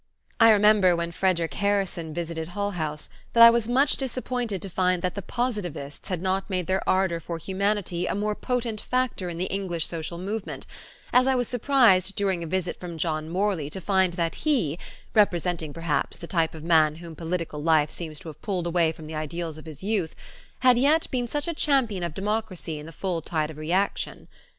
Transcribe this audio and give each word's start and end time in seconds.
I 0.39 0.49
remember 0.49 0.95
when 0.95 1.11
Frederick 1.11 1.53
Harrison 1.53 2.11
visited 2.11 2.47
Hull 2.47 2.71
House 2.71 3.07
that 3.33 3.43
I 3.43 3.51
was 3.51 3.67
much 3.67 3.97
disappointed 3.97 4.59
to 4.63 4.67
find 4.67 5.03
that 5.03 5.13
the 5.13 5.21
Positivists 5.21 6.09
had 6.09 6.23
not 6.23 6.49
made 6.49 6.65
their 6.65 6.81
ardor 6.89 7.19
for 7.19 7.37
humanity 7.37 8.07
a 8.07 8.15
more 8.15 8.33
potent 8.33 8.81
factor 8.81 9.29
in 9.29 9.37
the 9.37 9.45
English 9.53 9.85
social 9.85 10.17
movement, 10.17 10.65
as 11.13 11.27
I 11.27 11.35
was 11.35 11.47
surprised 11.47 12.15
during 12.15 12.43
a 12.43 12.47
visit 12.47 12.79
from 12.79 12.97
John 12.97 13.29
Morley 13.29 13.69
to 13.69 13.79
find 13.79 14.13
that 14.13 14.33
he, 14.41 14.79
representing 15.13 15.71
perhaps 15.71 16.17
the 16.17 16.25
type 16.25 16.55
of 16.55 16.63
man 16.63 16.95
whom 16.95 17.15
political 17.15 17.61
life 17.61 17.91
seemed 17.91 18.19
to 18.21 18.29
have 18.29 18.41
pulled 18.41 18.65
away 18.65 18.91
from 18.91 19.05
the 19.05 19.13
ideals 19.13 19.59
of 19.59 19.67
his 19.67 19.83
youth, 19.83 20.15
had 20.61 20.79
yet 20.79 21.11
been 21.11 21.27
such 21.27 21.47
a 21.47 21.53
champion 21.53 22.01
of 22.01 22.15
democracy 22.15 22.79
in 22.79 22.87
the 22.87 22.91
full 22.91 23.21
tide 23.21 23.51
of 23.51 23.57
reaction. 23.59 24.27